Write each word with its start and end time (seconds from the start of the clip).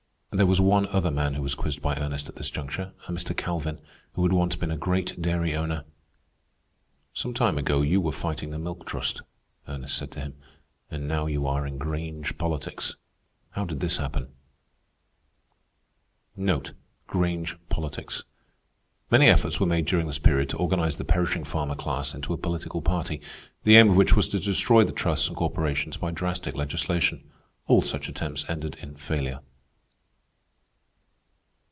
There 0.33 0.45
was 0.47 0.61
one 0.61 0.85
other 0.87 1.11
man 1.11 1.33
who 1.33 1.41
was 1.43 1.55
quizzed 1.55 1.81
by 1.81 1.97
Ernest 1.97 2.29
at 2.29 2.37
this 2.37 2.49
juncture, 2.49 2.93
a 3.05 3.11
Mr. 3.11 3.35
Calvin, 3.35 3.79
who 4.13 4.23
had 4.23 4.31
once 4.31 4.55
been 4.55 4.71
a 4.71 4.77
great 4.77 5.21
dairy 5.21 5.53
owner. 5.57 5.83
"Some 7.13 7.33
time 7.33 7.57
ago 7.57 7.81
you 7.81 7.99
were 7.99 8.13
fighting 8.13 8.49
the 8.49 8.57
Milk 8.57 8.85
Trust," 8.85 9.23
Ernest 9.67 9.97
said 9.97 10.09
to 10.11 10.21
him; 10.21 10.37
"and 10.89 11.05
now 11.05 11.25
you 11.25 11.45
are 11.47 11.67
in 11.67 11.77
Grange 11.77 12.37
politics. 12.37 12.95
How 13.51 13.65
did 13.65 13.83
it 13.83 13.95
happen?" 13.97 14.29
Many 16.37 16.73
efforts 19.11 19.59
were 19.59 19.65
made 19.65 19.85
during 19.85 20.07
this 20.07 20.17
period 20.17 20.47
to 20.51 20.57
organize 20.57 20.95
the 20.95 21.03
perishing 21.03 21.43
farmer 21.43 21.75
class 21.75 22.13
into 22.13 22.33
a 22.33 22.37
political 22.37 22.81
party, 22.81 23.19
the 23.65 23.75
aim 23.75 23.89
of 23.89 23.97
which 23.97 24.15
was 24.15 24.29
to 24.29 24.39
destroy 24.39 24.85
the 24.85 24.93
trusts 24.93 25.27
and 25.27 25.35
corporations 25.35 25.97
by 25.97 26.09
drastic 26.11 26.55
legislation. 26.55 27.29
All 27.67 27.81
such 27.81 28.07
attempts 28.07 28.45
ended 28.47 28.75
in 28.75 28.95
failure. 28.95 29.41